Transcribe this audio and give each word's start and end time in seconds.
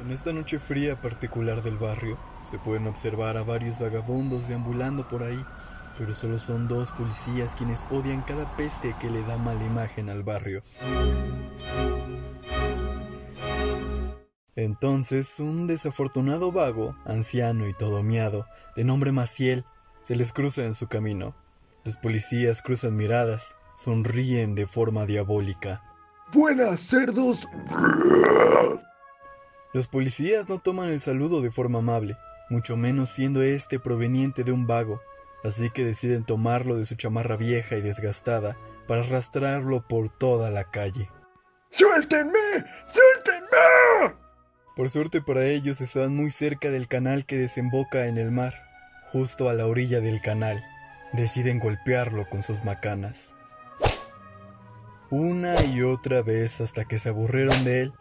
En 0.00 0.12
esta 0.12 0.32
noche 0.32 0.60
fría 0.60 1.00
particular 1.00 1.62
del 1.62 1.76
barrio, 1.76 2.18
se 2.44 2.58
pueden 2.58 2.86
observar 2.86 3.36
a 3.36 3.42
varios 3.42 3.78
vagabundos 3.78 4.46
deambulando 4.46 5.08
por 5.08 5.24
ahí, 5.24 5.44
pero 5.98 6.14
solo 6.14 6.38
son 6.38 6.68
dos 6.68 6.92
policías 6.92 7.56
quienes 7.56 7.86
odian 7.90 8.22
cada 8.22 8.56
peste 8.56 8.94
que 9.00 9.10
le 9.10 9.22
da 9.22 9.36
mala 9.36 9.64
imagen 9.64 10.08
al 10.08 10.22
barrio. 10.22 10.62
Entonces, 14.54 15.38
un 15.40 15.66
desafortunado 15.66 16.52
vago, 16.52 16.96
anciano 17.04 17.68
y 17.68 17.74
todo 17.74 18.02
miado, 18.02 18.46
de 18.76 18.84
nombre 18.84 19.12
Maciel, 19.12 19.64
se 20.00 20.14
les 20.16 20.32
cruza 20.32 20.64
en 20.64 20.74
su 20.74 20.86
camino. 20.86 21.34
Los 21.84 21.96
policías 21.96 22.62
cruzan 22.62 22.96
miradas, 22.96 23.56
sonríen 23.76 24.54
de 24.54 24.66
forma 24.66 25.06
diabólica. 25.06 25.82
Buenas, 26.32 26.80
cerdos. 26.80 27.46
Los 29.72 29.86
policías 29.88 30.48
no 30.48 30.58
toman 30.58 30.88
el 30.88 31.00
saludo 31.00 31.42
de 31.42 31.50
forma 31.50 31.80
amable, 31.80 32.16
mucho 32.48 32.76
menos 32.76 33.10
siendo 33.10 33.42
este 33.42 33.78
proveniente 33.78 34.44
de 34.44 34.52
un 34.52 34.66
vago, 34.66 35.00
así 35.44 35.70
que 35.70 35.84
deciden 35.84 36.24
tomarlo 36.24 36.76
de 36.76 36.86
su 36.86 36.94
chamarra 36.94 37.36
vieja 37.36 37.76
y 37.76 37.82
desgastada 37.82 38.56
para 38.86 39.02
arrastrarlo 39.02 39.86
por 39.86 40.08
toda 40.08 40.50
la 40.50 40.64
calle. 40.70 41.10
¡Suéltenme! 41.70 42.64
¡Suéltenme! 42.88 44.16
Por 44.74 44.88
suerte 44.88 45.20
para 45.20 45.44
ellos 45.44 45.80
estaban 45.80 46.14
muy 46.14 46.30
cerca 46.30 46.70
del 46.70 46.88
canal 46.88 47.26
que 47.26 47.36
desemboca 47.36 48.06
en 48.06 48.16
el 48.16 48.30
mar, 48.30 48.54
justo 49.08 49.48
a 49.48 49.54
la 49.54 49.66
orilla 49.66 50.00
del 50.00 50.22
canal. 50.22 50.64
Deciden 51.12 51.58
golpearlo 51.58 52.28
con 52.28 52.42
sus 52.42 52.64
macanas. 52.64 53.36
Una 55.10 55.62
y 55.64 55.82
otra 55.82 56.22
vez 56.22 56.60
hasta 56.60 56.84
que 56.84 56.98
se 56.98 57.08
aburrieron 57.08 57.64
de 57.64 57.82
él. 57.82 57.92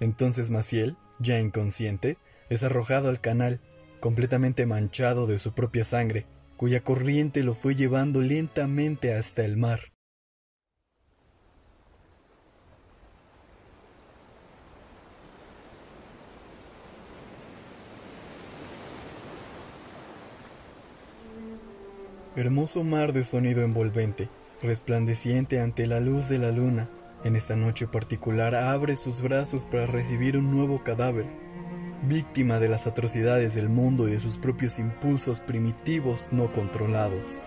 Entonces 0.00 0.50
Maciel, 0.50 0.96
ya 1.18 1.40
inconsciente, 1.40 2.18
es 2.48 2.62
arrojado 2.62 3.08
al 3.08 3.20
canal, 3.20 3.60
completamente 4.00 4.66
manchado 4.66 5.26
de 5.26 5.38
su 5.38 5.52
propia 5.52 5.84
sangre, 5.84 6.26
cuya 6.56 6.82
corriente 6.82 7.42
lo 7.42 7.54
fue 7.54 7.74
llevando 7.74 8.20
lentamente 8.20 9.14
hasta 9.14 9.44
el 9.44 9.56
mar. 9.56 9.80
Hermoso 22.36 22.84
mar 22.84 23.12
de 23.12 23.24
sonido 23.24 23.62
envolvente, 23.62 24.28
resplandeciente 24.62 25.60
ante 25.60 25.88
la 25.88 25.98
luz 25.98 26.28
de 26.28 26.38
la 26.38 26.52
luna, 26.52 26.88
en 27.24 27.36
esta 27.36 27.56
noche 27.56 27.86
particular 27.86 28.54
abre 28.54 28.96
sus 28.96 29.20
brazos 29.20 29.66
para 29.66 29.86
recibir 29.86 30.36
un 30.36 30.50
nuevo 30.50 30.82
cadáver, 30.84 31.26
víctima 32.06 32.60
de 32.60 32.68
las 32.68 32.86
atrocidades 32.86 33.54
del 33.54 33.68
mundo 33.68 34.08
y 34.08 34.12
de 34.12 34.20
sus 34.20 34.36
propios 34.36 34.78
impulsos 34.78 35.40
primitivos 35.40 36.28
no 36.30 36.52
controlados. 36.52 37.40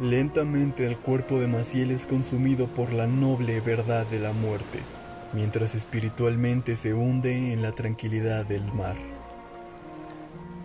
Lentamente 0.00 0.86
el 0.86 0.96
cuerpo 0.96 1.40
de 1.40 1.46
Maciel 1.46 1.90
es 1.90 2.06
consumido 2.06 2.68
por 2.68 2.92
la 2.92 3.06
noble 3.06 3.60
verdad 3.60 4.06
de 4.06 4.20
la 4.20 4.32
muerte, 4.32 4.78
mientras 5.32 5.74
espiritualmente 5.74 6.76
se 6.76 6.94
hunde 6.94 7.52
en 7.52 7.62
la 7.62 7.72
tranquilidad 7.72 8.46
del 8.46 8.64
mar. 8.72 8.96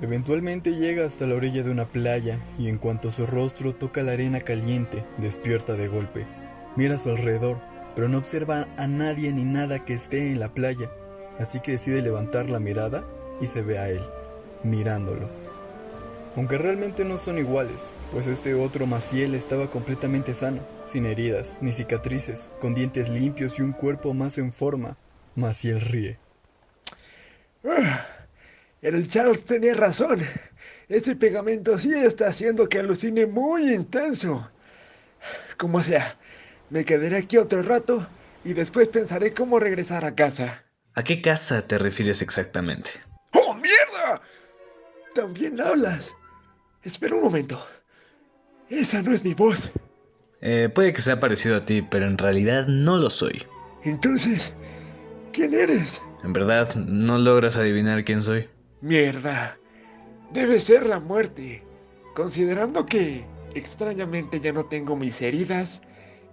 Eventualmente 0.01 0.75
llega 0.75 1.05
hasta 1.05 1.25
la 1.25 1.35
orilla 1.35 1.63
de 1.63 1.71
una 1.71 1.85
playa 1.85 2.39
y 2.59 2.67
en 2.67 2.77
cuanto 2.77 3.11
su 3.11 3.25
rostro 3.25 3.73
toca 3.73 4.03
la 4.03 4.11
arena 4.11 4.41
caliente, 4.41 5.05
despierta 5.17 5.73
de 5.73 5.87
golpe. 5.87 6.27
Mira 6.75 6.95
a 6.95 6.97
su 6.99 7.09
alrededor, 7.09 7.61
pero 7.95 8.09
no 8.09 8.17
observa 8.17 8.67
a 8.77 8.87
nadie 8.87 9.31
ni 9.31 9.43
nada 9.43 9.85
que 9.85 9.93
esté 9.93 10.31
en 10.31 10.39
la 10.39 10.53
playa, 10.53 10.91
así 11.39 11.59
que 11.59 11.73
decide 11.73 12.01
levantar 12.01 12.49
la 12.49 12.59
mirada 12.59 13.05
y 13.41 13.47
se 13.47 13.61
ve 13.61 13.77
a 13.79 13.89
él, 13.89 14.01
mirándolo. 14.63 15.29
Aunque 16.35 16.57
realmente 16.57 17.05
no 17.05 17.17
son 17.17 17.37
iguales, 17.37 17.93
pues 18.11 18.27
este 18.27 18.55
otro 18.55 18.85
Maciel 18.85 19.35
estaba 19.35 19.71
completamente 19.71 20.33
sano, 20.33 20.61
sin 20.83 21.05
heridas 21.05 21.59
ni 21.61 21.71
cicatrices, 21.71 22.51
con 22.59 22.73
dientes 22.73 23.07
limpios 23.07 23.57
y 23.57 23.61
un 23.61 23.71
cuerpo 23.71 24.13
más 24.13 24.37
en 24.37 24.51
forma. 24.51 24.97
Maciel 25.35 25.79
ríe. 25.79 26.19
Ah, 27.63 28.05
el 28.81 29.09
Charles 29.09 29.45
tenía 29.45 29.75
razón. 29.75 30.21
Ese 30.89 31.15
pegamento 31.15 31.79
sí 31.79 31.93
está 31.93 32.27
haciendo 32.27 32.67
que 32.67 32.79
alucine 32.79 33.25
muy 33.25 33.73
intenso. 33.73 34.51
Como 35.57 35.81
sea, 35.81 36.19
me 36.69 36.85
quedaré 36.85 37.17
aquí 37.17 37.37
otro 37.37 37.61
rato 37.61 38.07
y 38.43 38.53
después 38.53 38.87
pensaré 38.87 39.33
cómo 39.33 39.59
regresar 39.59 40.05
a 40.05 40.15
casa. 40.15 40.63
¿A 40.93 41.03
qué 41.03 41.21
casa 41.21 41.67
te 41.67 41.77
refieres 41.77 42.21
exactamente? 42.21 42.91
¡Oh, 43.33 43.53
mierda! 43.55 44.21
También 45.13 45.59
hablas. 45.59 46.13
Espera 46.83 47.15
un 47.15 47.23
momento. 47.23 47.65
Esa 48.69 49.01
no 49.01 49.13
es 49.13 49.23
mi 49.23 49.33
voz. 49.33 49.71
Eh, 50.41 50.69
puede 50.73 50.93
que 50.93 51.01
sea 51.01 51.19
parecido 51.19 51.57
a 51.57 51.65
ti, 51.65 51.81
pero 51.81 52.05
en 52.05 52.17
realidad 52.17 52.67
no 52.67 52.97
lo 52.97 53.09
soy. 53.09 53.43
Entonces, 53.83 54.53
¿quién 55.33 55.53
eres? 55.53 56.01
En 56.23 56.33
verdad, 56.33 56.73
no 56.75 57.17
logras 57.17 57.57
adivinar 57.57 58.03
quién 58.03 58.21
soy. 58.21 58.49
Mierda. 58.81 59.57
Debe 60.31 60.59
ser 60.59 60.85
la 60.87 60.99
muerte. 60.99 61.63
Considerando 62.15 62.85
que 62.85 63.25
extrañamente 63.53 64.39
ya 64.39 64.53
no 64.53 64.65
tengo 64.65 64.95
mis 64.95 65.21
heridas 65.21 65.81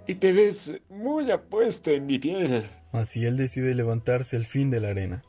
y 0.07 0.15
te 0.17 0.33
ves 0.33 0.73
muy 0.89 1.31
apuesto 1.31 1.91
en 1.91 2.07
mi 2.07 2.19
piel. 2.19 2.69
Así 2.93 3.25
él 3.25 3.37
decide 3.37 3.75
levantarse 3.75 4.37
al 4.37 4.45
fin 4.45 4.71
de 4.71 4.81
la 4.81 4.89
arena. 4.89 5.23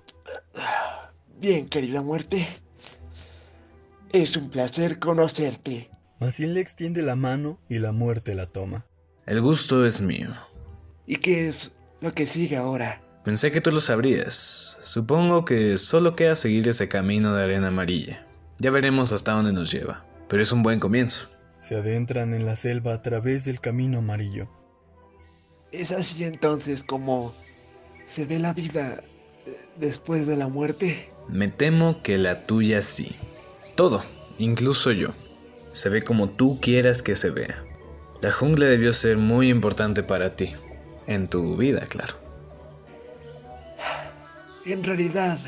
Bien, 1.39 1.67
querida 1.67 2.01
muerte. 2.01 2.47
Es 4.11 4.37
un 4.37 4.49
placer 4.49 4.99
conocerte. 4.99 5.89
Maciel 6.19 6.53
le 6.53 6.61
extiende 6.61 7.01
la 7.01 7.15
mano 7.15 7.59
y 7.67 7.79
la 7.79 7.91
muerte 7.91 8.35
la 8.35 8.45
toma. 8.45 8.85
El 9.25 9.41
gusto 9.41 9.85
es 9.85 10.01
mío. 10.01 10.29
¿Y 11.05 11.17
qué 11.17 11.47
es 11.49 11.71
lo 11.99 12.13
que 12.13 12.25
sigue 12.25 12.55
ahora? 12.55 13.01
Pensé 13.25 13.51
que 13.51 13.61
tú 13.61 13.71
lo 13.71 13.81
sabrías. 13.81 14.77
Supongo 14.81 15.45
que 15.45 15.77
solo 15.77 16.15
queda 16.15 16.35
seguir 16.35 16.67
ese 16.67 16.87
camino 16.87 17.33
de 17.33 17.43
arena 17.43 17.69
amarilla. 17.69 18.25
Ya 18.59 18.69
veremos 18.69 19.11
hasta 19.11 19.33
dónde 19.33 19.53
nos 19.53 19.71
lleva. 19.71 20.05
Pero 20.27 20.43
es 20.43 20.51
un 20.51 20.63
buen 20.63 20.79
comienzo. 20.79 21.29
Se 21.59 21.75
adentran 21.75 22.33
en 22.33 22.45
la 22.45 22.55
selva 22.55 22.93
a 22.93 23.01
través 23.01 23.45
del 23.45 23.59
camino 23.59 23.99
amarillo. 23.99 24.49
¿Es 25.73 25.91
así 25.91 26.23
entonces 26.23 26.83
como 26.83 27.33
se 28.07 28.25
ve 28.25 28.37
la 28.37 28.53
vida 28.53 29.01
eh, 29.47 29.57
después 29.77 30.27
de 30.27 30.37
la 30.37 30.47
muerte? 30.47 31.09
Me 31.29 31.47
temo 31.47 32.03
que 32.03 32.19
la 32.19 32.45
tuya 32.45 32.83
sí. 32.83 33.15
Todo, 33.75 34.03
incluso 34.37 34.91
yo. 34.91 35.09
Se 35.71 35.89
ve 35.89 36.03
como 36.03 36.29
tú 36.29 36.59
quieras 36.61 37.01
que 37.01 37.15
se 37.15 37.31
vea. 37.31 37.63
La 38.21 38.31
jungla 38.31 38.67
debió 38.67 38.93
ser 38.93 39.17
muy 39.17 39.49
importante 39.49 40.03
para 40.03 40.35
ti. 40.35 40.53
En 41.07 41.27
tu 41.27 41.57
vida, 41.57 41.79
claro. 41.87 42.13
En 44.67 44.83
realidad, 44.83 45.39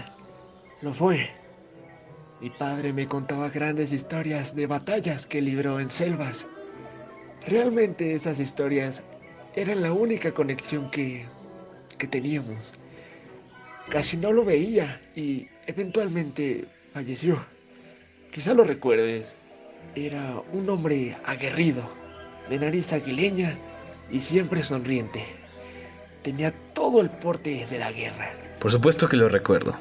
lo 0.81 0.95
fue. 0.95 1.29
Mi 2.41 2.49
padre 2.49 2.93
me 2.93 3.05
contaba 3.05 3.49
grandes 3.49 3.91
historias 3.91 4.55
de 4.55 4.65
batallas 4.65 5.27
que 5.27 5.39
libró 5.39 5.79
en 5.79 5.91
selvas. 5.91 6.47
Realmente 7.45 8.15
esas 8.15 8.39
historias 8.39 9.03
eran 9.55 9.81
la 9.81 9.93
única 9.93 10.31
conexión 10.33 10.91
que, 10.91 11.25
que 11.97 12.07
teníamos. 12.07 12.73
Casi 13.89 14.17
no 14.17 14.31
lo 14.31 14.43
veía 14.43 14.99
y 15.15 15.47
eventualmente 15.67 16.65
falleció. 16.93 17.43
Quizá 18.33 18.53
lo 18.53 18.63
recuerdes. 18.63 19.35
Era 19.95 20.41
un 20.51 20.69
hombre 20.69 21.15
aguerrido, 21.25 21.83
de 22.49 22.59
nariz 22.59 22.91
aguileña 22.91 23.55
y 24.11 24.19
siempre 24.19 24.63
sonriente. 24.63 25.23
Tenía 26.23 26.51
todo 26.73 27.01
el 27.01 27.09
porte 27.09 27.67
de 27.69 27.79
la 27.79 27.91
guerra. 27.91 28.33
Por 28.59 28.71
supuesto 28.71 29.07
que 29.07 29.15
lo 29.15 29.29
recuerdo. 29.29 29.77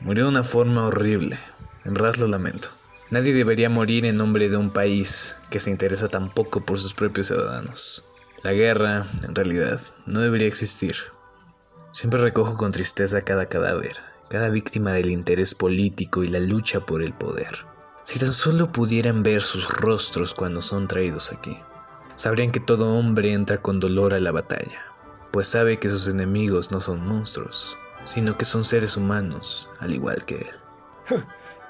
Murió 0.00 0.24
de 0.24 0.30
una 0.30 0.44
forma 0.44 0.86
horrible. 0.86 1.38
En 1.84 1.94
verdad 1.94 2.16
lo 2.16 2.28
lamento. 2.28 2.68
Nadie 3.10 3.32
debería 3.32 3.70
morir 3.70 4.04
en 4.04 4.16
nombre 4.16 4.48
de 4.48 4.56
un 4.56 4.70
país 4.70 5.36
que 5.50 5.60
se 5.60 5.70
interesa 5.70 6.08
tan 6.08 6.30
poco 6.32 6.64
por 6.64 6.78
sus 6.78 6.92
propios 6.92 7.28
ciudadanos. 7.28 8.04
La 8.42 8.52
guerra, 8.52 9.06
en 9.22 9.34
realidad, 9.34 9.80
no 10.04 10.20
debería 10.20 10.46
existir. 10.46 10.94
Siempre 11.90 12.20
recojo 12.20 12.56
con 12.56 12.72
tristeza 12.72 13.22
cada 13.22 13.46
cadáver, 13.46 13.94
cada 14.28 14.50
víctima 14.50 14.92
del 14.92 15.10
interés 15.10 15.54
político 15.54 16.22
y 16.22 16.28
la 16.28 16.40
lucha 16.40 16.80
por 16.80 17.02
el 17.02 17.14
poder. 17.14 17.64
Si 18.04 18.18
tan 18.18 18.32
solo 18.32 18.70
pudieran 18.70 19.22
ver 19.22 19.42
sus 19.42 19.68
rostros 19.68 20.34
cuando 20.34 20.60
son 20.60 20.86
traídos 20.86 21.32
aquí, 21.32 21.58
sabrían 22.16 22.50
que 22.50 22.60
todo 22.60 22.96
hombre 22.96 23.32
entra 23.32 23.62
con 23.62 23.80
dolor 23.80 24.14
a 24.14 24.20
la 24.20 24.32
batalla, 24.32 24.80
pues 25.32 25.48
sabe 25.48 25.78
que 25.78 25.88
sus 25.88 26.06
enemigos 26.06 26.70
no 26.70 26.80
son 26.80 27.04
monstruos, 27.04 27.78
sino 28.04 28.36
que 28.36 28.44
son 28.44 28.64
seres 28.64 28.96
humanos, 28.96 29.68
al 29.80 29.94
igual 29.94 30.24
que 30.24 30.36
él. 30.36 31.18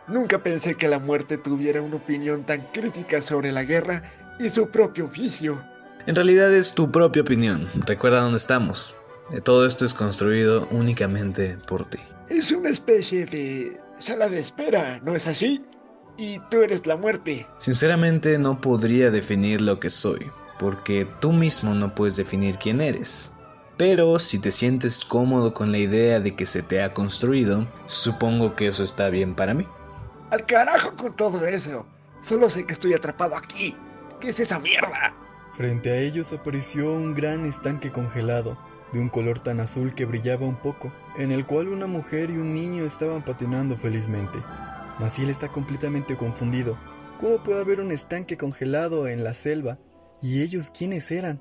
Nunca 0.08 0.42
pensé 0.42 0.74
que 0.74 0.88
la 0.88 0.98
muerte 0.98 1.38
tuviera 1.38 1.80
una 1.80 1.96
opinión 1.96 2.44
tan 2.44 2.62
crítica 2.72 3.22
sobre 3.22 3.50
la 3.52 3.64
guerra 3.64 4.02
y 4.38 4.48
su 4.48 4.68
propio 4.68 5.06
oficio. 5.06 5.75
En 6.06 6.14
realidad 6.14 6.54
es 6.54 6.72
tu 6.72 6.92
propia 6.92 7.22
opinión. 7.22 7.68
Recuerda 7.84 8.20
dónde 8.20 8.36
estamos. 8.36 8.94
Todo 9.42 9.66
esto 9.66 9.84
es 9.84 9.92
construido 9.92 10.68
únicamente 10.70 11.58
por 11.66 11.84
ti. 11.84 11.98
es 12.28 12.52
una 12.52 12.68
especie 12.70 13.26
de 13.26 13.80
sala 13.98 14.28
de 14.28 14.38
espera, 14.38 15.00
¿no 15.02 15.16
es 15.16 15.26
así? 15.26 15.64
Y 16.16 16.38
tú 16.48 16.62
eres 16.62 16.86
la 16.86 16.96
muerte. 16.96 17.44
Sinceramente 17.58 18.38
no 18.38 18.60
podría 18.60 19.10
definir 19.10 19.60
lo 19.60 19.80
que 19.80 19.90
soy, 19.90 20.30
porque 20.60 21.08
tú 21.20 21.32
mismo 21.32 21.74
no 21.74 21.92
puedes 21.92 22.14
definir 22.16 22.56
quién 22.56 22.80
eres. 22.80 23.32
Pero 23.76 24.20
si 24.20 24.38
te 24.38 24.52
sientes 24.52 25.04
cómodo 25.04 25.52
con 25.52 25.72
la 25.72 25.78
idea 25.78 26.20
de 26.20 26.36
que 26.36 26.46
se 26.46 26.62
te 26.62 26.82
ha 26.84 26.94
construido, 26.94 27.66
supongo 27.86 28.54
que 28.54 28.68
eso 28.68 28.84
está 28.84 29.10
bien 29.10 29.34
para 29.34 29.54
mí. 29.54 29.66
Al 30.30 30.46
carajo 30.46 30.94
con 30.94 31.16
todo 31.16 31.44
eso. 31.46 31.84
Solo 32.22 32.48
sé 32.48 32.64
que 32.64 32.74
estoy 32.74 32.94
atrapado 32.94 33.36
aquí. 33.36 33.74
¿Qué 34.20 34.28
es 34.28 34.38
esa 34.38 34.60
mierda? 34.60 35.14
Frente 35.56 35.90
a 35.90 35.96
ellos 35.96 36.34
apareció 36.34 36.92
un 36.92 37.14
gran 37.14 37.46
estanque 37.46 37.90
congelado, 37.90 38.58
de 38.92 39.00
un 39.00 39.08
color 39.08 39.40
tan 39.40 39.58
azul 39.58 39.94
que 39.94 40.04
brillaba 40.04 40.46
un 40.46 40.56
poco, 40.56 40.92
en 41.16 41.32
el 41.32 41.46
cual 41.46 41.68
una 41.68 41.86
mujer 41.86 42.28
y 42.28 42.36
un 42.36 42.52
niño 42.52 42.84
estaban 42.84 43.24
patinando 43.24 43.78
felizmente. 43.78 44.38
Maciel 44.98 45.30
está 45.30 45.48
completamente 45.48 46.14
confundido. 46.14 46.76
¿Cómo 47.22 47.42
puede 47.42 47.62
haber 47.62 47.80
un 47.80 47.90
estanque 47.90 48.36
congelado 48.36 49.08
en 49.08 49.24
la 49.24 49.32
selva? 49.32 49.78
¿Y 50.20 50.42
ellos 50.42 50.70
quiénes 50.76 51.10
eran? 51.10 51.40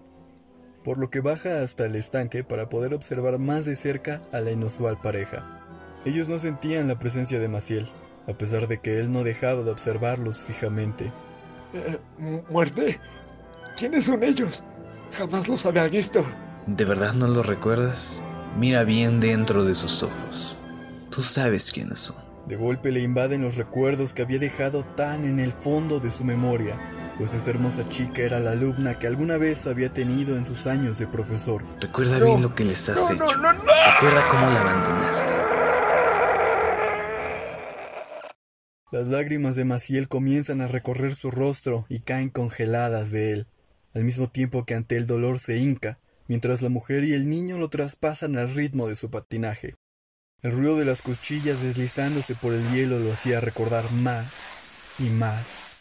Por 0.86 0.98
lo 0.98 1.10
que 1.10 1.20
baja 1.20 1.62
hasta 1.62 1.86
el 1.86 1.98
estanque 1.98 2.46
para 2.46 2.70
poder 2.70 2.94
observar 2.94 3.38
más 3.38 3.66
de 3.66 3.76
cerca 3.76 4.22
a 4.32 4.40
la 4.40 4.52
inusual 4.52 5.02
pareja. 5.02 5.62
Ellos 6.06 6.30
no 6.30 6.40
sentían 6.40 6.88
la 6.88 7.00
presencia 7.00 7.38
de 7.38 7.50
Maciel, 7.50 7.92
a 8.28 8.34
pesar 8.34 8.70
de 8.70 8.80
que 8.80 8.98
él 8.98 9.12
no 9.12 9.26
dejaba 9.26 9.64
de 9.64 9.72
observarlos 9.72 10.42
fijamente. 10.42 11.12
Eh, 11.74 12.00
¿Muerte? 12.50 13.02
¿Quiénes 13.78 14.06
son 14.06 14.24
ellos? 14.24 14.64
Jamás 15.18 15.50
los 15.50 15.66
había 15.66 15.88
visto. 15.90 16.26
¿De 16.66 16.86
verdad 16.86 17.14
no 17.14 17.28
los 17.28 17.46
recuerdas? 17.46 18.22
Mira 18.58 18.84
bien 18.86 19.20
dentro 19.20 19.66
de 19.66 19.74
sus 19.74 20.02
ojos. 20.02 20.58
Tú 21.10 21.22
sabes 21.22 21.72
quiénes 21.74 22.00
son. 22.00 22.16
De 22.48 22.56
golpe 22.56 22.92
le 22.92 23.02
invaden 23.02 23.42
los 23.42 23.58
recuerdos 23.58 24.14
que 24.14 24.22
había 24.22 24.40
dejado 24.40 24.86
tan 24.86 25.26
en 25.26 25.40
el 25.40 25.52
fondo 25.52 26.00
de 26.00 26.10
su 26.12 26.24
memoria, 26.24 26.80
pues 27.18 27.34
esa 27.34 27.50
hermosa 27.50 27.88
chica 27.90 28.22
era 28.22 28.40
la 28.40 28.52
alumna 28.52 28.98
que 28.98 29.08
alguna 29.08 29.38
vez 29.38 29.68
había 29.68 29.92
tenido 29.92 30.38
en 30.38 30.46
sus 30.46 30.68
años 30.68 30.98
de 30.98 31.08
profesor. 31.08 31.66
Recuerda 31.82 32.20
bien 32.20 32.42
lo 32.42 32.56
que 32.56 32.64
les 32.64 32.88
has 32.88 33.10
no, 33.10 33.16
hecho. 33.16 33.38
No, 33.38 33.52
no, 33.54 33.62
Recuerda 33.94 34.30
cómo 34.30 34.50
la 34.52 34.62
abandonaste. 34.62 35.34
Las 38.92 39.08
lágrimas 39.08 39.56
de 39.58 39.66
Maciel 39.66 40.08
comienzan 40.08 40.62
a 40.62 40.68
recorrer 40.68 41.16
su 41.16 41.30
rostro 41.30 41.86
y 41.90 42.00
caen 42.00 42.30
congeladas 42.30 43.12
de 43.12 43.34
él, 43.34 43.48
al 43.96 44.04
mismo 44.04 44.30
tiempo 44.30 44.66
que 44.66 44.76
ante 44.76 44.98
el 44.98 45.08
dolor 45.08 45.40
se 45.40 45.58
hinca, 45.58 46.00
mientras 46.28 46.62
la 46.62 46.70
mujer 46.70 47.06
y 47.06 47.14
el 47.14 47.30
niño 47.30 47.58
lo 47.58 47.70
traspasan 47.70 48.38
al 48.38 48.54
ritmo 48.54 48.88
de 48.88 48.96
su 48.96 49.10
patinaje. 49.10 49.76
El 50.42 50.52
ruido 50.52 50.78
de 50.78 50.86
las 50.86 51.02
cuchillas 51.02 51.64
deslizándose 51.64 52.36
por 52.36 52.54
el 52.54 52.70
hielo 52.72 53.00
lo 53.00 53.14
hacía 53.14 53.40
recordar 53.40 53.90
más 53.92 54.28
y 55.00 55.06
más. 55.06 55.80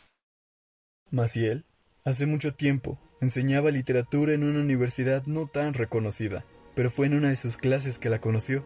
Maciel, 1.11 1.67
hace 2.05 2.27
mucho 2.27 2.55
tiempo, 2.55 2.99
enseñaba 3.21 3.73
literatura 3.73 4.33
en 4.33 4.45
una 4.45 4.61
universidad 4.61 5.27
no 5.27 5.49
tan 5.49 5.75
reconocida, 5.75 6.45
pero 6.75 6.91
fue 6.91 7.07
en 7.07 7.15
una 7.15 7.31
de 7.31 7.37
sus 7.37 7.57
clases 7.57 7.99
que 7.99 8.11
la 8.11 8.21
conoció, 8.21 8.65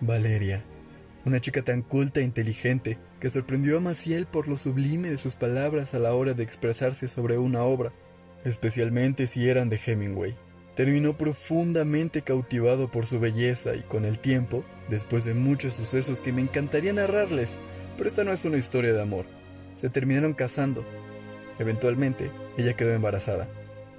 Valeria, 0.00 0.64
una 1.26 1.40
chica 1.40 1.62
tan 1.62 1.82
culta 1.82 2.20
e 2.20 2.24
inteligente 2.24 2.98
que 3.20 3.28
sorprendió 3.28 3.76
a 3.76 3.80
Maciel 3.80 4.26
por 4.26 4.48
lo 4.48 4.56
sublime 4.56 5.10
de 5.10 5.18
sus 5.18 5.36
palabras 5.36 5.92
a 5.92 5.98
la 5.98 6.14
hora 6.14 6.32
de 6.32 6.42
expresarse 6.42 7.06
sobre 7.06 7.36
una 7.36 7.62
obra, 7.62 7.92
especialmente 8.48 9.26
si 9.26 9.48
eran 9.48 9.68
de 9.68 9.78
Hemingway 9.84 10.36
terminó 10.78 11.16
profundamente 11.18 12.22
cautivado 12.22 12.88
por 12.88 13.04
su 13.04 13.18
belleza 13.18 13.74
y 13.74 13.82
con 13.82 14.04
el 14.04 14.20
tiempo, 14.20 14.62
después 14.88 15.24
de 15.24 15.34
muchos 15.34 15.74
sucesos 15.74 16.22
que 16.22 16.32
me 16.32 16.40
encantaría 16.40 16.92
narrarles, 16.92 17.58
pero 17.96 18.08
esta 18.08 18.22
no 18.22 18.30
es 18.30 18.44
una 18.44 18.58
historia 18.58 18.92
de 18.92 19.02
amor, 19.02 19.26
se 19.74 19.90
terminaron 19.90 20.34
casando. 20.34 20.84
Eventualmente, 21.58 22.30
ella 22.56 22.76
quedó 22.76 22.92
embarazada. 22.92 23.48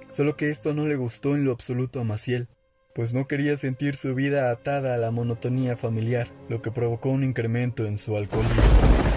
Solo 0.08 0.38
que 0.38 0.48
esto 0.48 0.72
no 0.72 0.86
le 0.86 0.96
gustó 0.96 1.34
en 1.34 1.44
lo 1.44 1.52
absoluto 1.52 2.00
a 2.00 2.04
Maciel, 2.04 2.48
pues 2.94 3.12
no 3.12 3.26
quería 3.26 3.58
sentir 3.58 3.94
su 3.94 4.14
vida 4.14 4.50
atada 4.50 4.94
a 4.94 4.96
la 4.96 5.10
monotonía 5.10 5.76
familiar, 5.76 6.28
lo 6.48 6.62
que 6.62 6.70
provocó 6.70 7.10
un 7.10 7.24
incremento 7.24 7.84
en 7.84 7.98
su 7.98 8.16
alcoholismo. 8.16 9.09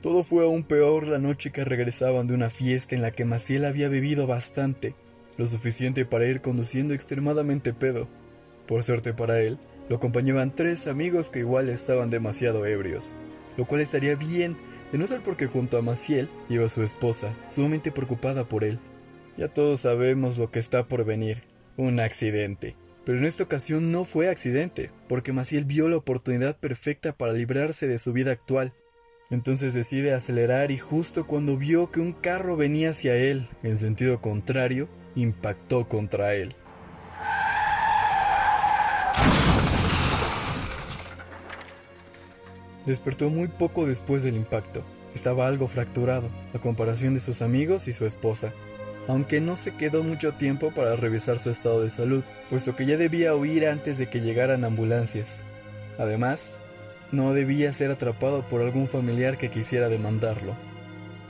Todo 0.00 0.24
fue 0.24 0.44
aún 0.44 0.62
peor 0.62 1.06
la 1.06 1.18
noche 1.18 1.50
que 1.50 1.64
regresaban 1.64 2.26
de 2.26 2.34
una 2.34 2.50
fiesta 2.50 2.94
en 2.94 3.02
la 3.02 3.10
que 3.10 3.24
Maciel 3.24 3.64
había 3.64 3.88
bebido 3.88 4.26
bastante 4.26 4.94
lo 5.36 5.46
suficiente 5.46 6.04
para 6.04 6.26
ir 6.26 6.40
conduciendo 6.40 6.94
extremadamente 6.94 7.72
pedo. 7.72 8.08
Por 8.66 8.82
suerte 8.82 9.12
para 9.12 9.40
él, 9.40 9.58
lo 9.88 9.96
acompañaban 9.96 10.54
tres 10.54 10.86
amigos 10.86 11.30
que 11.30 11.40
igual 11.40 11.68
estaban 11.68 12.10
demasiado 12.10 12.66
ebrios, 12.66 13.14
lo 13.56 13.66
cual 13.66 13.80
estaría 13.80 14.14
bien 14.14 14.56
de 14.92 14.98
no 14.98 15.06
ser 15.06 15.22
porque 15.22 15.46
junto 15.46 15.78
a 15.78 15.82
Maciel 15.82 16.28
iba 16.48 16.68
su 16.68 16.82
esposa, 16.82 17.36
sumamente 17.48 17.92
preocupada 17.92 18.48
por 18.48 18.64
él. 18.64 18.78
Ya 19.36 19.48
todos 19.48 19.82
sabemos 19.82 20.38
lo 20.38 20.50
que 20.50 20.58
está 20.58 20.88
por 20.88 21.04
venir, 21.04 21.42
un 21.76 22.00
accidente. 22.00 22.76
Pero 23.04 23.18
en 23.18 23.24
esta 23.24 23.44
ocasión 23.44 23.92
no 23.92 24.04
fue 24.04 24.28
accidente, 24.28 24.90
porque 25.08 25.32
Maciel 25.32 25.64
vio 25.64 25.88
la 25.88 25.96
oportunidad 25.96 26.58
perfecta 26.58 27.12
para 27.12 27.32
librarse 27.32 27.86
de 27.86 27.98
su 27.98 28.12
vida 28.12 28.32
actual. 28.32 28.72
Entonces 29.28 29.74
decide 29.74 30.14
acelerar 30.14 30.70
y 30.70 30.78
justo 30.78 31.26
cuando 31.26 31.56
vio 31.56 31.90
que 31.90 31.98
un 31.98 32.12
carro 32.12 32.56
venía 32.56 32.90
hacia 32.90 33.16
él 33.16 33.48
en 33.64 33.76
sentido 33.76 34.20
contrario, 34.20 34.88
impactó 35.16 35.88
contra 35.88 36.34
él. 36.34 36.54
Despertó 42.86 43.28
muy 43.28 43.48
poco 43.48 43.84
después 43.84 44.22
del 44.22 44.36
impacto. 44.36 44.84
Estaba 45.12 45.48
algo 45.48 45.66
fracturado, 45.66 46.30
a 46.54 46.60
comparación 46.60 47.12
de 47.12 47.20
sus 47.20 47.42
amigos 47.42 47.88
y 47.88 47.92
su 47.92 48.06
esposa, 48.06 48.52
aunque 49.08 49.40
no 49.40 49.56
se 49.56 49.74
quedó 49.74 50.04
mucho 50.04 50.34
tiempo 50.34 50.72
para 50.72 50.94
revisar 50.94 51.40
su 51.40 51.50
estado 51.50 51.82
de 51.82 51.90
salud, 51.90 52.22
puesto 52.48 52.76
que 52.76 52.86
ya 52.86 52.96
debía 52.96 53.34
huir 53.34 53.66
antes 53.66 53.98
de 53.98 54.08
que 54.08 54.20
llegaran 54.20 54.64
ambulancias. 54.64 55.38
Además, 55.98 56.60
no 57.12 57.32
debía 57.32 57.72
ser 57.72 57.90
atrapado 57.90 58.46
por 58.48 58.60
algún 58.62 58.88
familiar 58.88 59.38
que 59.38 59.50
quisiera 59.50 59.88
demandarlo. 59.88 60.54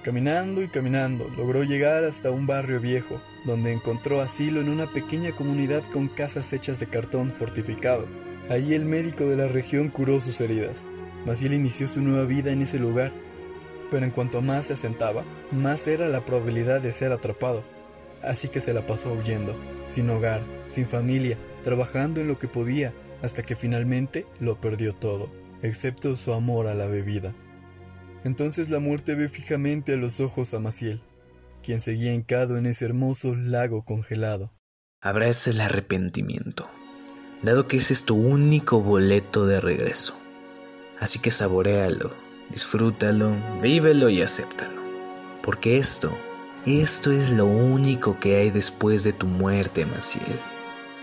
Caminando 0.02 0.62
y 0.62 0.69
caminando, 0.69 1.28
logró 1.37 1.64
llegar 1.64 2.05
hasta 2.05 2.31
un 2.31 2.46
barrio 2.46 2.81
viejo, 2.81 3.20
donde 3.44 3.73
encontró 3.73 4.20
asilo 4.20 4.61
en 4.61 4.69
una 4.69 4.93
pequeña 4.93 5.32
comunidad 5.32 5.82
con 5.93 6.08
casas 6.08 6.52
hechas 6.52 6.78
de 6.78 6.87
cartón 6.87 7.31
fortificado. 7.31 8.06
Allí 8.49 8.75
el 8.75 8.84
médico 8.84 9.26
de 9.26 9.37
la 9.37 9.49
región 9.49 9.88
curó 9.88 10.20
sus 10.20 10.40
heridas. 10.40 10.88
Maciel 11.25 11.55
inició 11.55 11.88
su 11.88 12.00
nueva 12.02 12.25
vida 12.25 12.52
en 12.52 12.62
ese 12.62 12.78
lugar, 12.78 13.12
pero 13.90 14.04
en 14.04 14.12
cuanto 14.12 14.40
más 14.42 14.66
se 14.66 14.75
asentaba, 14.75 15.25
más 15.50 15.88
era 15.88 16.06
la 16.06 16.25
probabilidad 16.25 16.80
de 16.80 16.92
ser 16.92 17.11
atrapado. 17.11 17.64
Así 18.23 18.47
que 18.47 18.61
se 18.61 18.73
la 18.73 18.87
pasó 18.87 19.12
huyendo, 19.12 19.56
sin 19.88 20.09
hogar, 20.11 20.40
sin 20.68 20.87
familia, 20.87 21.37
trabajando 21.64 22.21
en 22.21 22.28
lo 22.28 22.38
que 22.38 22.47
podía, 22.47 22.92
hasta 23.23 23.42
que 23.42 23.56
finalmente 23.56 24.25
lo 24.38 24.61
perdió 24.61 24.95
todo, 24.95 25.30
excepto 25.62 26.16
su 26.16 26.32
amor 26.32 26.66
a 26.66 26.75
la 26.75 26.86
bebida. 26.86 27.34
Entonces 28.25 28.70
la 28.70 28.80
muerte 28.80 29.14
ve 29.14 29.28
fijamente 29.28 29.94
a 29.94 29.96
los 29.96 30.20
ojos 30.20 30.52
a 30.54 30.58
Maciel, 30.58 31.00
quien 31.62 31.80
seguía 31.80 32.12
hincado 32.12 32.56
en 32.56 32.66
ese 32.66 32.84
hermoso 32.84 33.34
lago 33.36 33.84
congelado. 33.84 34.52
Abraza 35.00 35.50
el 35.50 35.60
arrepentimiento, 35.60 36.68
dado 37.42 37.66
que 37.68 37.76
ese 37.76 37.92
es 37.92 38.04
tu 38.04 38.16
único 38.16 38.80
boleto 38.80 39.46
de 39.46 39.60
regreso. 39.60 40.18
Así 40.98 41.18
que 41.18 41.30
saborealo, 41.30 42.10
disfrútalo, 42.50 43.36
vívelo 43.60 44.08
y 44.08 44.22
acéptalo. 44.22 44.82
Porque 45.42 45.76
esto, 45.76 46.16
esto 46.64 47.12
es 47.12 47.30
lo 47.30 47.44
único 47.46 48.18
que 48.18 48.36
hay 48.36 48.50
después 48.50 49.04
de 49.04 49.12
tu 49.12 49.26
muerte, 49.26 49.86
Maciel. 49.86 50.40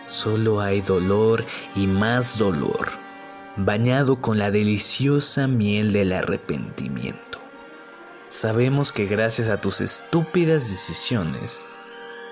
Solo 0.07 0.60
hay 0.60 0.81
dolor 0.81 1.45
y 1.75 1.88
más 1.88 2.38
dolor 2.38 3.02
bañado 3.55 4.15
con 4.15 4.39
la 4.39 4.50
deliciosa 4.50 5.48
miel 5.48 5.93
del 5.93 6.12
arrepentimiento. 6.12 7.39
Sabemos 8.29 8.91
que 8.91 9.05
gracias 9.05 9.48
a 9.48 9.60
tus 9.60 9.79
estúpidas 9.79 10.72
decisiones, 10.72 11.67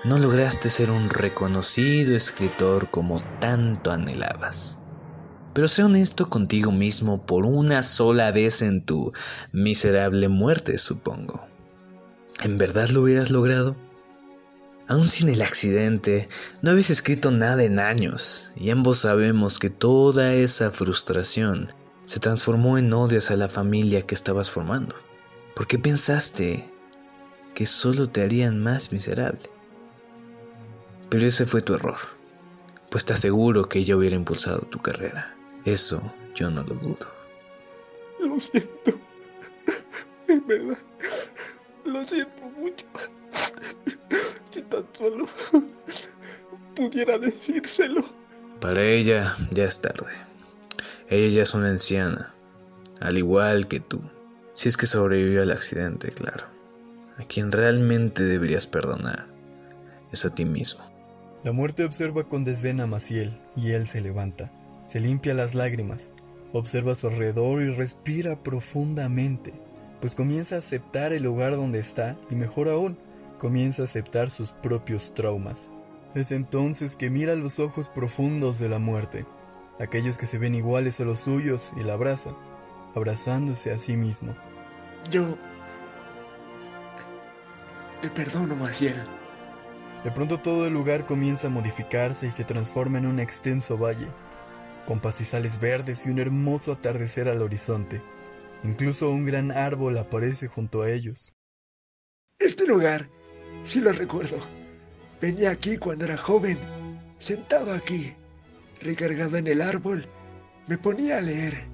no 0.04 0.18
lograste 0.18 0.68
ser 0.68 0.90
un 0.90 1.10
reconocido 1.10 2.16
escritor 2.16 2.90
como 2.90 3.22
tanto 3.38 3.92
anhelabas. 3.92 4.78
Pero 5.54 5.68
sé 5.68 5.84
honesto 5.84 6.28
contigo 6.28 6.72
mismo 6.72 7.24
por 7.24 7.46
una 7.46 7.84
sola 7.84 8.32
vez 8.32 8.62
en 8.62 8.84
tu 8.84 9.12
miserable 9.52 10.28
muerte, 10.28 10.76
supongo. 10.76 11.46
¿En 12.42 12.58
verdad 12.58 12.88
lo 12.88 13.02
hubieras 13.02 13.30
logrado? 13.30 13.76
Aún 14.92 15.08
sin 15.08 15.30
el 15.30 15.40
accidente, 15.40 16.28
no 16.60 16.70
habéis 16.70 16.90
escrito 16.90 17.30
nada 17.30 17.62
en 17.62 17.78
años, 17.78 18.50
y 18.54 18.68
ambos 18.68 18.98
sabemos 18.98 19.58
que 19.58 19.70
toda 19.70 20.34
esa 20.34 20.70
frustración 20.70 21.72
se 22.04 22.20
transformó 22.20 22.76
en 22.76 22.92
odio 22.92 23.16
hacia 23.16 23.38
la 23.38 23.48
familia 23.48 24.02
que 24.02 24.14
estabas 24.14 24.50
formando. 24.50 24.94
¿Por 25.56 25.66
qué 25.66 25.78
pensaste 25.78 26.70
que 27.54 27.64
solo 27.64 28.10
te 28.10 28.20
harían 28.20 28.62
más 28.62 28.92
miserable? 28.92 29.48
Pero 31.08 31.26
ese 31.26 31.46
fue 31.46 31.62
tu 31.62 31.72
error, 31.72 31.96
pues 32.90 33.06
te 33.06 33.14
aseguro 33.14 33.70
que 33.70 33.84
yo 33.84 33.96
hubiera 33.96 34.16
impulsado 34.16 34.58
tu 34.58 34.78
carrera. 34.78 35.34
Eso 35.64 36.02
yo 36.34 36.50
no 36.50 36.64
lo 36.64 36.74
dudo. 36.74 37.06
Lo 38.20 38.38
siento. 38.38 39.00
Es 40.28 40.46
verdad. 40.46 40.76
Lo 41.86 42.04
siento 42.04 42.42
mucho. 42.58 42.84
Tan 44.72 44.86
solo 44.96 45.28
pudiera 46.74 47.18
decírselo. 47.18 48.02
Para 48.58 48.82
ella 48.82 49.36
ya 49.50 49.64
es 49.64 49.82
tarde. 49.82 50.06
Ella 51.10 51.28
ya 51.28 51.42
es 51.42 51.52
una 51.52 51.68
anciana, 51.68 52.34
al 52.98 53.18
igual 53.18 53.68
que 53.68 53.80
tú. 53.80 54.00
Si 54.54 54.70
es 54.70 54.78
que 54.78 54.86
sobrevivió 54.86 55.42
al 55.42 55.50
accidente, 55.50 56.10
claro. 56.10 56.46
A 57.18 57.24
quien 57.24 57.52
realmente 57.52 58.22
deberías 58.22 58.66
perdonar 58.66 59.26
es 60.10 60.24
a 60.24 60.34
ti 60.34 60.46
mismo. 60.46 60.82
La 61.44 61.52
muerte 61.52 61.84
observa 61.84 62.26
con 62.26 62.42
desdén 62.42 62.80
a 62.80 62.86
Maciel 62.86 63.38
y 63.54 63.72
él 63.72 63.86
se 63.86 64.00
levanta. 64.00 64.50
Se 64.86 65.00
limpia 65.00 65.34
las 65.34 65.54
lágrimas, 65.54 66.10
observa 66.54 66.92
a 66.92 66.94
su 66.94 67.08
alrededor 67.08 67.60
y 67.60 67.74
respira 67.74 68.42
profundamente, 68.42 69.52
pues 70.00 70.14
comienza 70.14 70.56
a 70.56 70.60
aceptar 70.60 71.12
el 71.12 71.24
lugar 71.24 71.56
donde 71.56 71.78
está 71.78 72.16
y 72.30 72.36
mejor 72.36 72.70
aún, 72.70 72.96
comienza 73.42 73.82
a 73.82 73.86
aceptar 73.86 74.30
sus 74.30 74.52
propios 74.52 75.14
traumas. 75.14 75.72
Es 76.14 76.30
entonces 76.30 76.94
que 76.94 77.10
mira 77.10 77.34
los 77.34 77.58
ojos 77.58 77.88
profundos 77.88 78.60
de 78.60 78.68
la 78.68 78.78
muerte, 78.78 79.26
aquellos 79.80 80.16
que 80.16 80.26
se 80.26 80.38
ven 80.38 80.54
iguales 80.54 81.00
a 81.00 81.04
los 81.04 81.18
suyos 81.18 81.72
y 81.76 81.82
la 81.82 81.94
abraza, 81.94 82.36
abrazándose 82.94 83.72
a 83.72 83.80
sí 83.80 83.96
mismo. 83.96 84.36
Yo... 85.10 85.36
Te 88.00 88.10
perdono, 88.10 88.54
Maciel. 88.54 89.02
De 90.04 90.12
pronto 90.12 90.38
todo 90.38 90.68
el 90.68 90.72
lugar 90.72 91.04
comienza 91.04 91.48
a 91.48 91.50
modificarse 91.50 92.28
y 92.28 92.30
se 92.30 92.44
transforma 92.44 92.98
en 92.98 93.06
un 93.06 93.18
extenso 93.18 93.76
valle, 93.76 94.06
con 94.86 95.00
pastizales 95.00 95.58
verdes 95.58 96.06
y 96.06 96.10
un 96.10 96.20
hermoso 96.20 96.70
atardecer 96.70 97.28
al 97.28 97.42
horizonte. 97.42 98.00
Incluso 98.62 99.10
un 99.10 99.26
gran 99.26 99.50
árbol 99.50 99.98
aparece 99.98 100.46
junto 100.46 100.82
a 100.82 100.90
ellos. 100.92 101.34
Este 102.38 102.66
lugar, 102.68 103.08
sí 103.64 103.80
lo 103.80 103.92
recuerdo. 103.92 104.38
Venía 105.20 105.50
aquí 105.50 105.76
cuando 105.76 106.04
era 106.04 106.16
joven, 106.16 106.58
sentado 107.18 107.72
aquí, 107.72 108.12
recargado 108.80 109.36
en 109.36 109.46
el 109.46 109.62
árbol, 109.62 110.06
me 110.66 110.78
ponía 110.78 111.18
a 111.18 111.20
leer. 111.20 111.64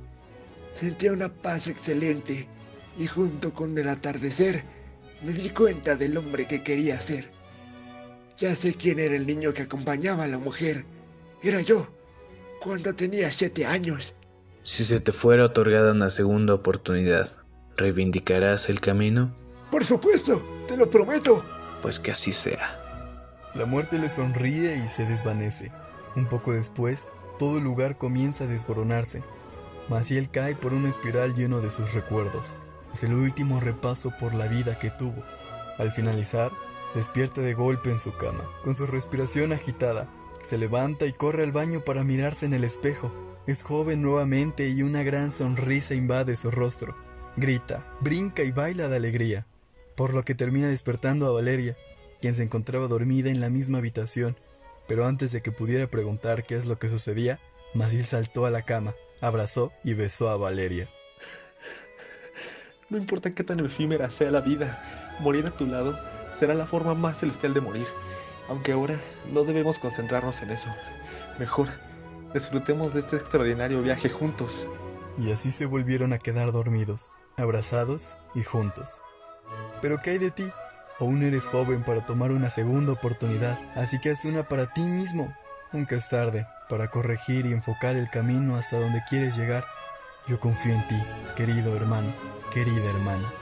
Sentía 0.74 1.12
una 1.12 1.32
paz 1.32 1.66
excelente 1.66 2.46
y 2.98 3.06
junto 3.06 3.52
con 3.52 3.76
el 3.78 3.88
atardecer 3.88 4.62
me 5.22 5.32
di 5.32 5.50
cuenta 5.50 5.96
del 5.96 6.16
hombre 6.16 6.46
que 6.46 6.62
quería 6.62 7.00
ser. 7.00 7.30
Ya 8.38 8.54
sé 8.54 8.74
quién 8.74 8.98
era 8.98 9.16
el 9.16 9.26
niño 9.26 9.52
que 9.52 9.62
acompañaba 9.62 10.24
a 10.24 10.28
la 10.28 10.38
mujer. 10.38 10.84
Era 11.42 11.60
yo, 11.60 11.88
cuando 12.60 12.94
tenía 12.94 13.32
siete 13.32 13.66
años. 13.66 14.14
Si 14.62 14.84
se 14.84 15.00
te 15.00 15.12
fuera 15.12 15.44
otorgada 15.44 15.92
una 15.92 16.10
segunda 16.10 16.54
oportunidad, 16.54 17.32
¿reivindicarás 17.76 18.68
el 18.68 18.80
camino? 18.80 19.34
Por 19.70 19.84
supuesto, 19.84 20.42
te 20.68 20.76
lo 20.76 20.88
prometo. 20.88 21.44
Pues 21.82 21.98
que 21.98 22.10
así 22.10 22.32
sea. 22.32 22.80
La 23.54 23.66
muerte 23.66 23.98
le 23.98 24.08
sonríe 24.08 24.76
y 24.76 24.88
se 24.88 25.06
desvanece. 25.06 25.72
Un 26.16 26.26
poco 26.26 26.52
después, 26.52 27.14
todo 27.38 27.58
el 27.58 27.64
lugar 27.64 27.96
comienza 27.96 28.44
a 28.44 28.46
desboronarse. 28.48 29.22
Maciel 29.88 30.30
cae 30.30 30.54
por 30.54 30.74
una 30.74 30.88
espiral 30.88 31.34
lleno 31.34 31.60
de 31.60 31.70
sus 31.70 31.94
recuerdos. 31.94 32.58
Es 32.92 33.04
el 33.04 33.14
último 33.14 33.60
repaso 33.60 34.12
por 34.18 34.34
la 34.34 34.46
vida 34.46 34.78
que 34.78 34.90
tuvo. 34.90 35.22
Al 35.78 35.92
finalizar, 35.92 36.52
despierta 36.94 37.40
de 37.40 37.54
golpe 37.54 37.90
en 37.90 37.98
su 37.98 38.16
cama, 38.16 38.44
con 38.64 38.74
su 38.74 38.86
respiración 38.86 39.52
agitada. 39.52 40.08
Se 40.42 40.58
levanta 40.58 41.06
y 41.06 41.12
corre 41.12 41.42
al 41.44 41.52
baño 41.52 41.80
para 41.84 42.04
mirarse 42.04 42.46
en 42.46 42.54
el 42.54 42.64
espejo. 42.64 43.12
Es 43.46 43.62
joven 43.62 44.02
nuevamente 44.02 44.68
y 44.68 44.82
una 44.82 45.02
gran 45.02 45.32
sonrisa 45.32 45.94
invade 45.94 46.36
su 46.36 46.50
rostro. 46.50 46.96
Grita, 47.36 47.86
brinca 48.00 48.42
y 48.42 48.50
baila 48.50 48.88
de 48.88 48.96
alegría, 48.96 49.46
por 49.98 50.14
lo 50.14 50.24
que 50.24 50.36
termina 50.36 50.68
despertando 50.68 51.26
a 51.26 51.32
Valeria, 51.32 51.76
quien 52.20 52.36
se 52.36 52.44
encontraba 52.44 52.86
dormida 52.86 53.30
en 53.30 53.40
la 53.40 53.50
misma 53.50 53.78
habitación. 53.78 54.36
Pero 54.86 55.04
antes 55.04 55.32
de 55.32 55.42
que 55.42 55.50
pudiera 55.50 55.88
preguntar 55.88 56.44
qué 56.44 56.54
es 56.54 56.66
lo 56.66 56.78
que 56.78 56.88
sucedía, 56.88 57.40
Maciel 57.74 58.04
saltó 58.04 58.46
a 58.46 58.52
la 58.52 58.62
cama, 58.62 58.94
abrazó 59.20 59.72
y 59.82 59.94
besó 59.94 60.28
a 60.28 60.36
Valeria. 60.36 60.88
No 62.88 62.96
importa 62.96 63.34
qué 63.34 63.42
tan 63.42 63.58
efímera 63.58 64.08
sea 64.08 64.30
la 64.30 64.40
vida, 64.40 65.18
morir 65.18 65.48
a 65.48 65.50
tu 65.50 65.66
lado 65.66 65.98
será 66.32 66.54
la 66.54 66.66
forma 66.66 66.94
más 66.94 67.18
celestial 67.18 67.52
de 67.52 67.60
morir. 67.60 67.86
Aunque 68.48 68.70
ahora 68.70 69.00
no 69.32 69.42
debemos 69.42 69.80
concentrarnos 69.80 70.42
en 70.42 70.50
eso. 70.50 70.68
Mejor, 71.40 71.66
disfrutemos 72.32 72.94
de 72.94 73.00
este 73.00 73.16
extraordinario 73.16 73.82
viaje 73.82 74.08
juntos. 74.08 74.68
Y 75.18 75.32
así 75.32 75.50
se 75.50 75.66
volvieron 75.66 76.12
a 76.12 76.18
quedar 76.18 76.52
dormidos, 76.52 77.16
abrazados 77.36 78.16
y 78.36 78.44
juntos. 78.44 79.02
Pero 79.80 79.98
¿qué 79.98 80.10
hay 80.10 80.18
de 80.18 80.30
ti? 80.30 80.50
Aún 81.00 81.22
eres 81.22 81.46
joven 81.46 81.84
para 81.84 82.04
tomar 82.04 82.32
una 82.32 82.50
segunda 82.50 82.92
oportunidad, 82.92 83.58
así 83.76 84.00
que 84.00 84.10
haz 84.10 84.24
una 84.24 84.48
para 84.48 84.72
ti 84.72 84.80
mismo. 84.80 85.32
Nunca 85.72 85.96
es 85.96 86.08
tarde 86.08 86.46
para 86.68 86.88
corregir 86.88 87.46
y 87.46 87.52
enfocar 87.52 87.96
el 87.96 88.10
camino 88.10 88.56
hasta 88.56 88.80
donde 88.80 89.02
quieres 89.08 89.36
llegar. 89.36 89.64
Yo 90.26 90.40
confío 90.40 90.72
en 90.72 90.86
ti, 90.88 91.02
querido 91.36 91.76
hermano, 91.76 92.12
querida 92.52 92.90
hermana. 92.90 93.32